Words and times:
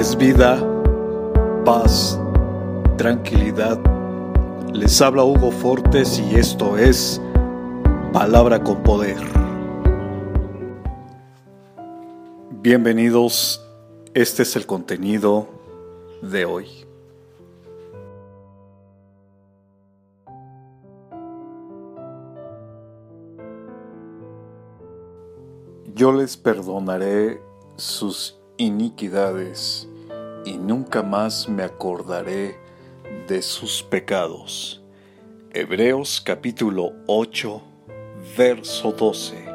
es 0.00 0.16
vida, 0.16 0.58
paz, 1.66 2.18
tranquilidad. 2.96 3.78
Les 4.72 4.98
habla 5.02 5.24
Hugo 5.24 5.50
Fortes 5.50 6.18
y 6.18 6.36
esto 6.36 6.78
es 6.78 7.20
Palabra 8.10 8.64
con 8.64 8.82
Poder. 8.82 9.18
Bienvenidos, 12.62 13.62
este 14.14 14.44
es 14.44 14.56
el 14.56 14.64
contenido 14.64 15.48
de 16.22 16.46
hoy. 16.46 16.66
Yo 25.94 26.10
les 26.12 26.38
perdonaré 26.38 27.42
sus 27.76 28.39
iniquidades 28.60 29.88
y 30.44 30.58
nunca 30.58 31.02
más 31.02 31.48
me 31.48 31.62
acordaré 31.62 32.58
de 33.26 33.40
sus 33.40 33.82
pecados. 33.82 34.82
Hebreos 35.50 36.20
capítulo 36.20 36.92
8, 37.06 37.62
verso 38.36 38.92
12. 38.92 39.46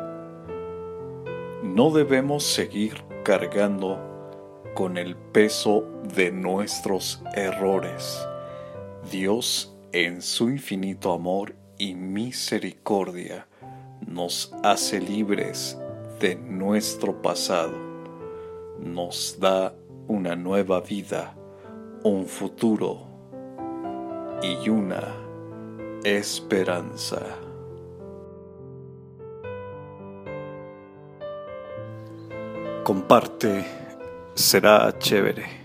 No 1.62 1.92
debemos 1.92 2.46
seguir 2.46 3.04
cargando 3.24 4.00
con 4.74 4.98
el 4.98 5.16
peso 5.16 5.84
de 6.16 6.32
nuestros 6.32 7.22
errores. 7.36 8.20
Dios, 9.12 9.72
en 9.92 10.24
su 10.24 10.50
infinito 10.50 11.14
amor 11.14 11.56
y 11.78 11.94
misericordia, 11.94 13.48
nos 14.08 14.52
hace 14.64 15.00
libres 15.00 15.78
de 16.20 16.36
nuestro 16.36 17.22
pasado 17.22 17.95
nos 18.86 19.38
da 19.40 19.76
una 20.08 20.36
nueva 20.36 20.80
vida, 20.80 21.36
un 22.04 22.26
futuro 22.28 23.00
y 24.44 24.70
una 24.70 25.04
esperanza. 26.04 27.20
Comparte, 32.84 33.66
será 34.36 34.94
chévere. 35.00 35.65